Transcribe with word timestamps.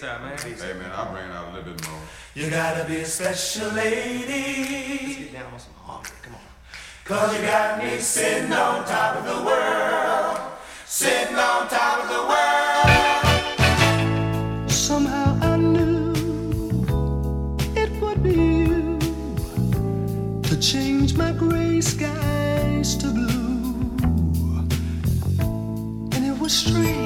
bass 0.00 0.60
man. 0.60 0.68
Hey, 0.68 0.74
man, 0.78 0.90
I'll 0.94 1.12
bring 1.12 1.24
it 1.24 1.32
out 1.32 1.48
a 1.48 1.56
little 1.56 1.72
bit 1.72 1.88
more. 1.88 2.00
You 2.34 2.50
gotta 2.50 2.84
be 2.84 2.96
a 2.96 3.06
special 3.06 3.70
lady. 3.70 5.06
Let's 5.06 5.16
get 5.16 5.32
down 5.32 5.52
on 5.52 5.58
some 5.58 5.72
harmony. 5.74 6.10
Come 6.22 6.34
on. 6.34 6.40
Cause 7.04 7.36
you 7.36 7.46
got 7.46 7.82
me 7.82 7.98
sitting 7.98 8.52
on 8.52 8.84
top 8.84 9.16
of 9.16 9.24
the 9.24 9.42
world. 9.44 10.38
Sitting 10.86 11.36
on 11.36 11.68
top 11.68 12.04
of 12.04 12.08
the 12.08 12.22
world. 12.30 12.90
Somehow 14.70 15.38
I 15.40 15.56
knew 15.56 16.12
it 17.76 17.90
would 18.00 18.22
be 18.22 18.34
you 18.34 18.98
to 20.42 20.56
change 20.60 21.16
my 21.16 21.32
gray 21.32 21.80
skies 21.80 22.96
to 22.96 23.08
blue. 23.08 23.96
And 26.12 26.24
it 26.24 26.38
was 26.38 26.52
strange. 26.52 27.05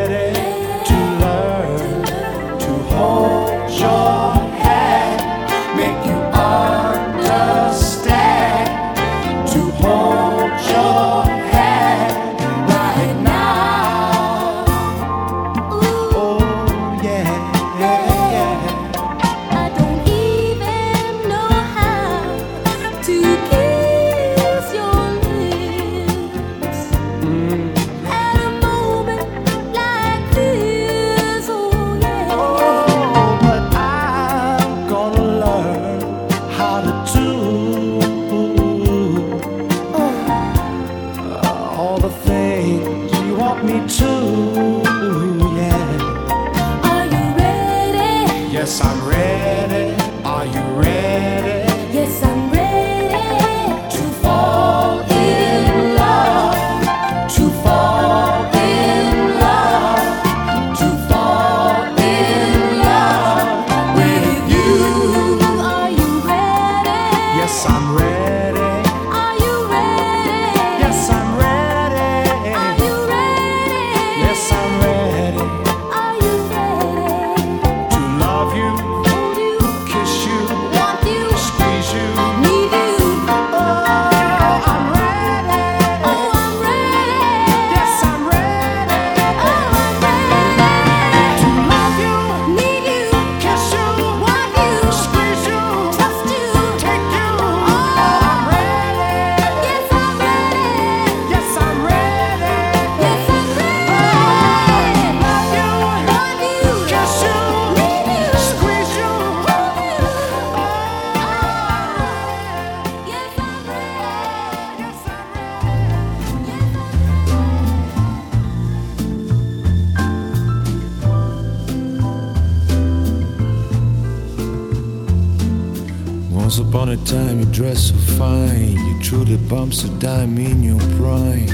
a 129.83 129.89
dime 129.99 130.37
in 130.37 130.61
your 130.61 130.79
prime, 130.97 131.47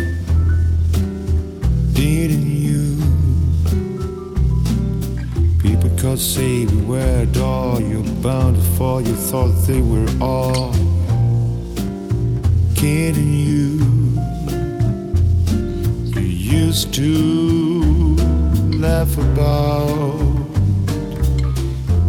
didn't 1.94 2.48
you? 2.48 2.98
People 5.62 5.90
could 5.98 6.20
say 6.20 6.66
we 6.66 6.82
were 6.82 7.28
all 7.40 7.80
you're 7.80 8.04
bound 8.22 8.58
for, 8.76 9.02
you 9.02 9.16
thought 9.16 9.54
they 9.68 9.82
were 9.82 10.10
all 10.20 10.74
kidding 12.76 13.34
you. 13.34 13.80
You 16.16 16.22
used 16.22 16.94
to 16.96 18.16
laugh 18.78 19.18
about 19.18 20.20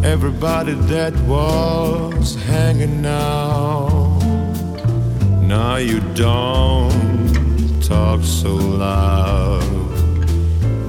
everybody 0.02 0.72
that 0.92 1.14
was 1.26 2.34
hanging 2.34 3.04
out. 3.06 3.67
Now 5.48 5.76
you 5.76 6.00
don't 6.12 7.82
talk 7.82 8.20
so 8.22 8.54
loud. 8.54 9.64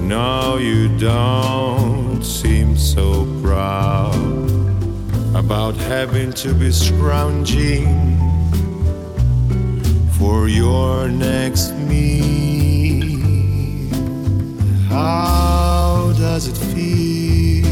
Now 0.02 0.58
you 0.58 0.98
don't 0.98 2.22
seem 2.22 2.76
so 2.76 3.24
proud 3.42 4.14
about 5.34 5.76
having 5.76 6.34
to 6.34 6.52
be 6.52 6.70
scrounging 6.72 8.18
for 10.18 10.46
your 10.46 11.08
next 11.08 11.72
meal. 11.88 13.16
How 14.90 16.12
does 16.18 16.48
it 16.48 16.56
feel? 16.74 17.69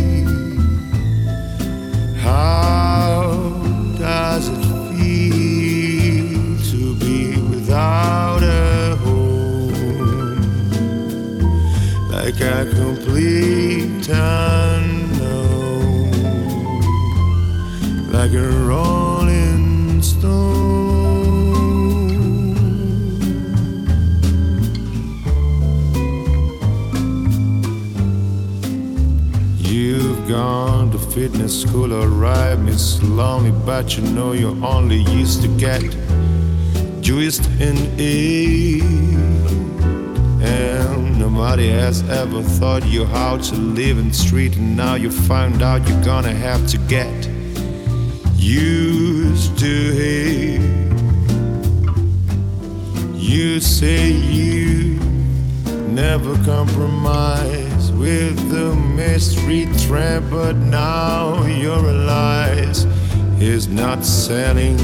School, 31.58 31.92
alright, 31.92 32.56
it's 32.68 33.02
Lonely, 33.02 33.50
but 33.66 33.96
you 33.96 34.04
know 34.14 34.32
you 34.32 34.50
only 34.64 35.02
used 35.18 35.42
to 35.42 35.48
get 35.58 35.82
juiced 37.00 37.46
in 37.60 37.76
it. 37.98 38.82
And 40.40 41.18
nobody 41.18 41.68
has 41.70 42.08
ever 42.08 42.44
taught 42.60 42.86
you 42.86 43.04
how 43.06 43.38
to 43.38 43.54
live 43.56 43.98
in 43.98 44.08
the 44.10 44.14
street, 44.14 44.56
and 44.56 44.76
now 44.76 44.94
you 44.94 45.10
found 45.10 45.60
out 45.60 45.88
you're 45.88 46.04
gonna 46.04 46.32
have 46.32 46.64
to 46.68 46.78
get 46.86 47.28
used 48.36 49.58
to 49.58 49.66
it. 49.66 50.60
You 53.16 53.58
say 53.58 54.12
you 54.12 55.00
never 55.88 56.36
compromise 56.44 57.67
with 57.99 58.50
the 58.50 58.75
mystery 58.76 59.67
tramp, 59.87 60.31
but 60.31 60.55
now 60.57 61.45
you 61.47 61.75
realize 61.75 62.87
he's 63.38 63.67
not 63.67 64.05
selling 64.05 64.78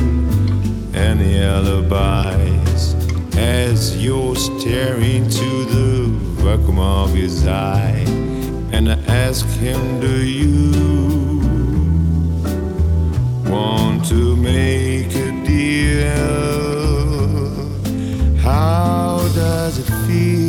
any 0.95 1.39
alibis 1.41 2.95
as 3.37 4.03
you're 4.03 4.35
staring 4.35 5.29
to 5.29 5.65
the 5.65 6.09
vacuum 6.43 6.79
of 6.81 7.15
his 7.15 7.47
eye. 7.47 8.05
And 8.73 8.91
I 8.91 8.99
ask 9.07 9.47
him, 9.59 10.01
Do 10.01 10.25
you 10.25 10.73
want 13.49 14.05
to 14.07 14.37
make 14.37 15.15
a 15.15 15.31
deal? 15.47 16.15
How 18.39 19.19
does 19.35 19.79
it 19.79 19.91
feel? 20.07 20.44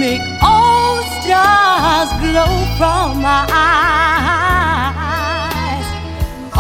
make 0.03 0.27
all 0.41 0.97
the 0.97 1.05
stars 1.21 2.09
glow 2.23 2.53
from 2.77 3.09
my 3.21 3.43
eyes. 3.67 5.07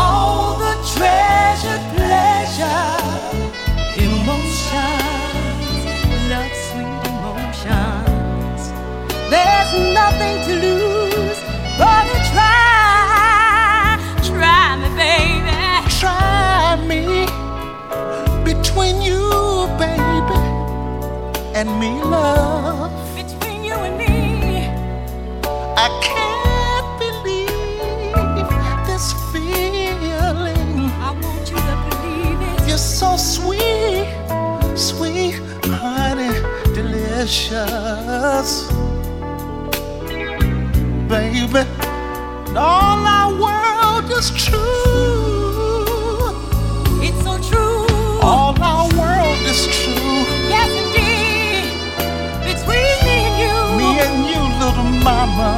All 0.03 0.49
the 0.65 0.73
treasure, 0.93 1.79
pleasure, 1.95 2.87
emotions, 4.07 5.81
love, 6.31 6.53
sweet 6.67 7.01
emotions. 7.11 8.61
There's 9.33 9.71
nothing 9.99 10.35
to 10.47 10.53
lose 10.65 11.39
but 11.79 12.03
to 12.09 12.17
try. 12.31 13.99
Try 14.29 14.63
me, 14.81 14.89
baby. 15.03 15.57
Try 15.99 16.79
me 16.91 17.01
between 18.49 18.95
you, 19.07 19.23
baby, 19.83 20.41
and 21.59 21.67
me, 21.81 21.91
love. 22.15 22.62
precious, 37.53 38.67
baby. 41.07 41.59
And 42.47 42.57
all 42.57 43.05
our 43.05 43.31
world 43.31 44.11
is 44.11 44.31
true. 44.31 44.59
It's 47.01 47.23
so 47.23 47.37
true. 47.49 47.85
All 48.21 48.59
our 48.61 48.87
world 48.97 49.41
is 49.45 49.67
true. 49.67 50.25
Yes, 50.49 50.69
indeed. 50.81 51.69
Between 52.49 52.97
me 53.05 53.15
and 53.27 53.35
you, 53.43 53.55
me 53.77 53.89
and 54.05 54.17
you, 54.29 54.41
little 54.59 54.91
mama. 55.03 55.51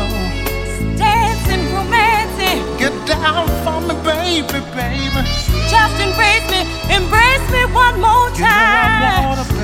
Dancing, 0.98 1.64
romancing. 1.74 2.60
Get 2.78 2.94
down 3.08 3.48
for 3.64 3.80
me, 3.82 3.96
baby, 4.04 4.60
baby. 4.76 5.22
Just 5.70 5.96
embrace 6.02 6.48
me, 6.52 6.62
embrace 6.94 7.48
me 7.52 7.66
one 7.74 8.02
more 8.02 8.30
time. 8.32 9.02
You 9.02 9.16
don't 9.16 9.48
wanna. 9.48 9.55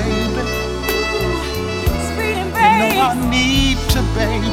I 3.04 3.14
need 3.30 3.78
to, 3.90 4.00
baby. 4.14 4.46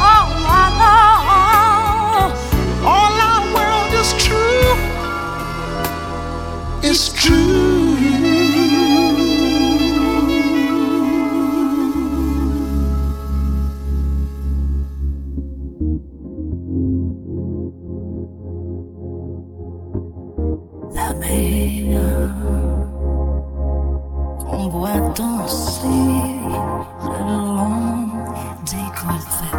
All 0.00 0.32
I 0.48 0.64
know. 0.80 2.32
All 2.88 3.14
our 3.28 3.42
world 3.54 3.92
is 4.00 4.10
true. 4.24 4.72
It's, 6.82 7.08
it's 7.10 7.22
true. 7.22 7.79
Des 29.08 29.50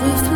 des 0.00 0.29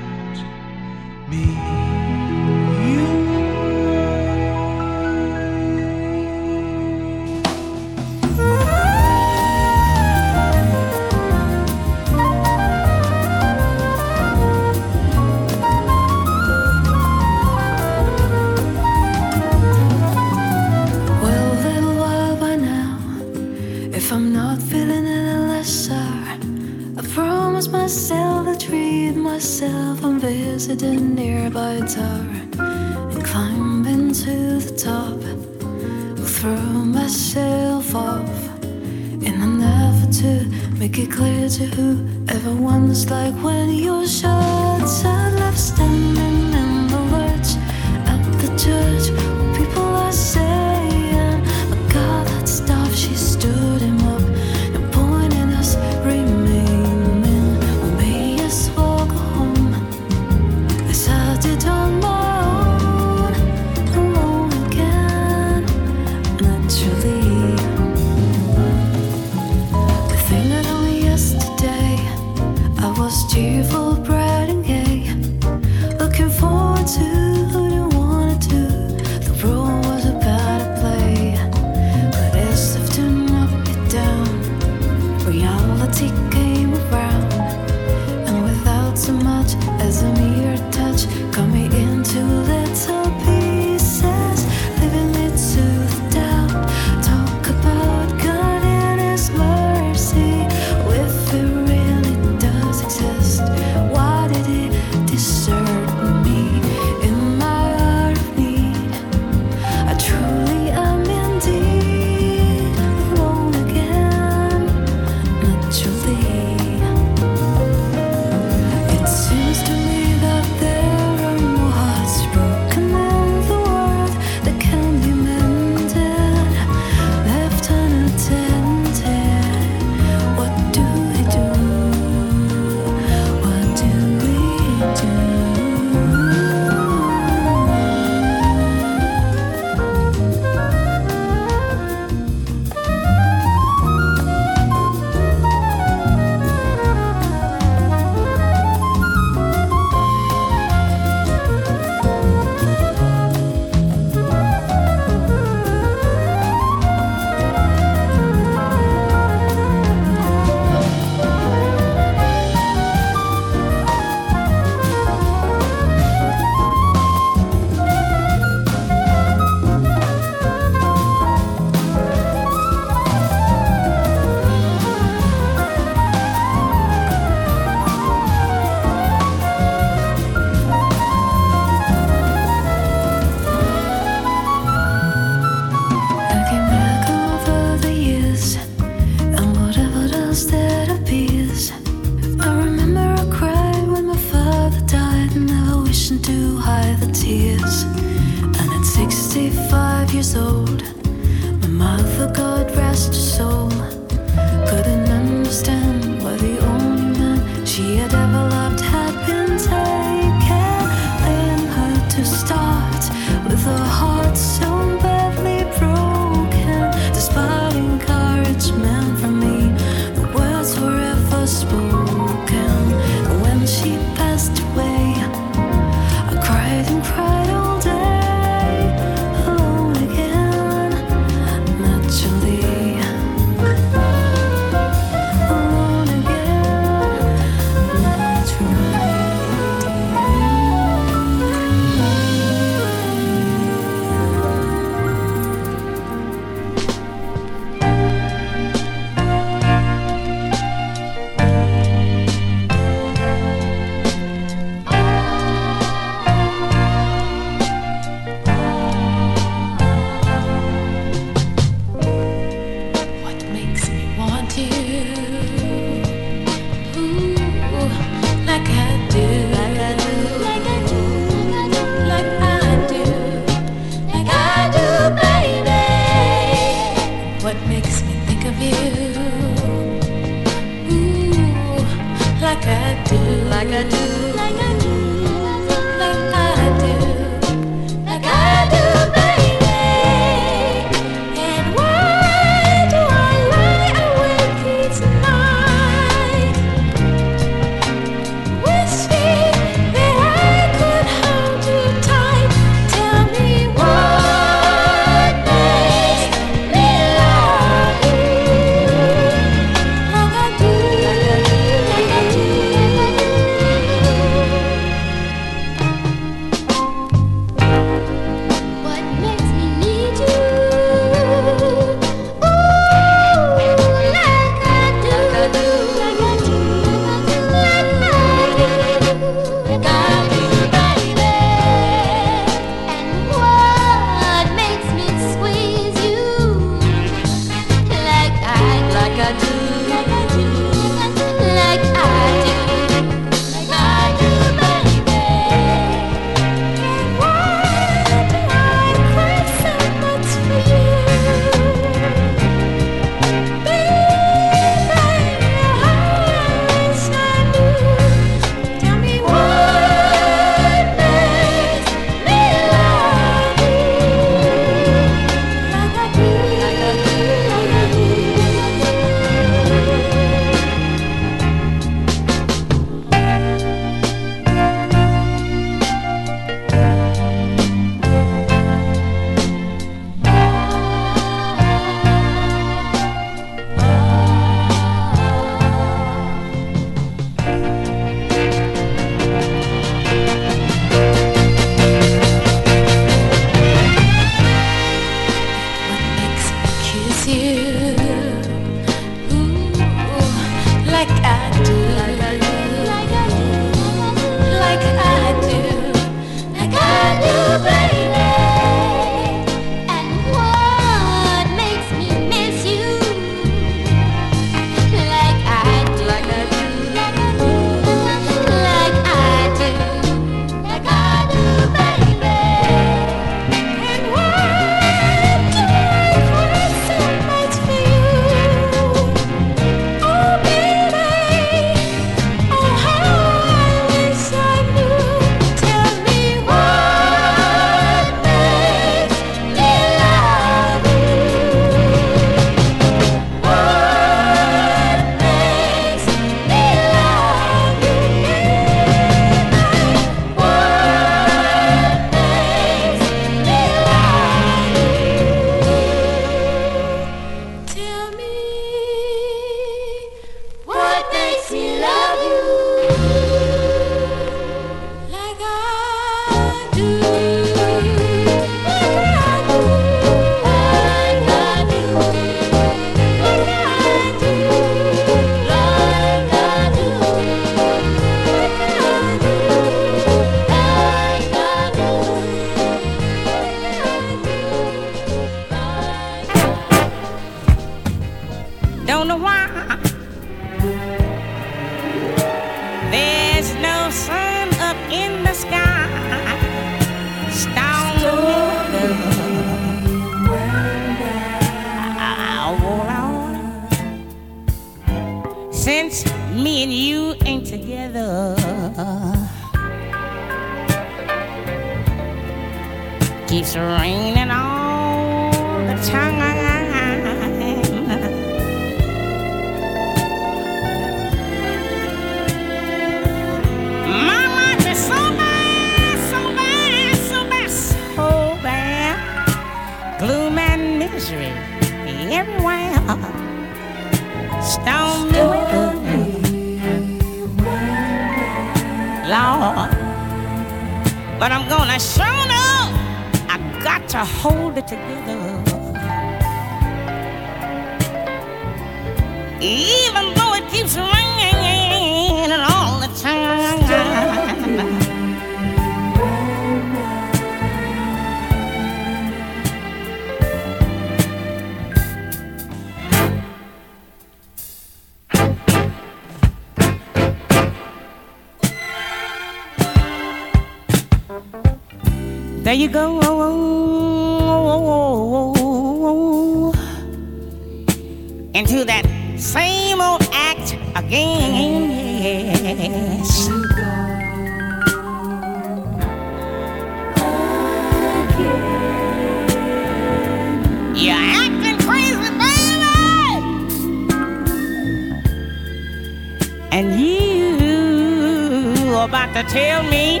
to 599.14 599.22
tell 599.22 599.62
me 599.62 600.00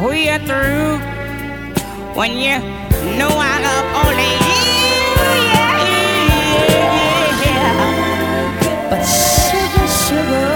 we're 0.00 0.38
through 0.46 0.96
when 2.14 2.30
you 2.38 2.56
know 3.18 3.30
I 3.34 3.54
love 3.66 3.86
only 4.06 4.30
you. 4.46 4.62
Yeah, 5.50 5.82
yeah, 6.70 7.42
yeah. 7.42 8.90
But 8.90 9.02
sugar, 9.02 9.88
sugar, 10.06 10.54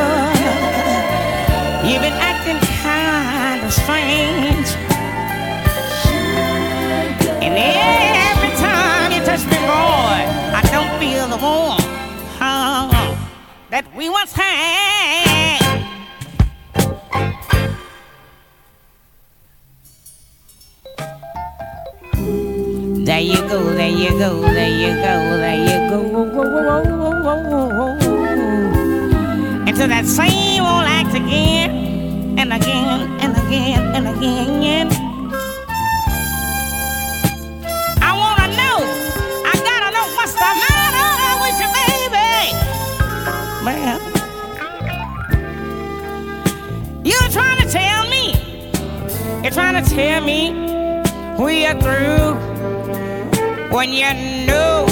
you've 1.88 2.02
been 2.06 2.18
acting 2.22 2.60
kind 2.84 3.66
of 3.66 3.72
strange. 3.72 4.68
And 7.42 7.54
every 7.58 8.52
time 8.58 9.10
you 9.10 9.24
touch 9.26 9.44
me, 9.46 9.58
boy, 9.66 10.22
I 10.54 10.62
don't 10.70 10.92
feel 11.00 11.26
the 11.26 11.42
warmth 11.42 11.84
uh, 12.40 13.16
that 13.70 13.92
we 13.96 14.08
once 14.08 14.32
had. 14.32 15.27
You 23.28 23.46
go, 23.46 23.62
there 23.74 23.90
you 23.90 24.10
go, 24.18 24.40
there 24.40 24.70
you 24.70 24.94
go, 25.02 25.36
there 25.36 25.60
you 25.60 25.90
go. 25.90 26.00
Into 29.68 29.86
that 29.86 30.06
same 30.06 30.62
old 30.62 30.86
act 30.88 31.14
again, 31.14 32.38
and 32.38 32.52
again, 32.54 33.10
and 33.20 33.36
again, 33.36 33.82
and 33.96 34.08
again. 34.08 34.88
I 38.00 38.12
wanna 38.16 38.48
know, 38.56 38.78
I 39.44 39.52
gotta 39.68 39.90
know 39.92 40.06
what's 40.16 40.32
the 40.32 40.50
matter 40.64 41.12
with 41.44 41.60
you, 41.60 41.68
baby. 41.76 42.56
Man, 43.62 44.00
you're 47.04 47.30
trying 47.30 47.58
to 47.60 47.68
tell 47.70 48.08
me, 48.08 48.24
you're 49.42 49.52
trying 49.52 49.76
to 49.84 49.90
tell 49.90 50.22
me 50.22 50.40
we 51.38 51.66
are 51.66 51.78
through 51.78 52.57
when 53.70 53.92
you 53.92 54.14
know 54.46 54.87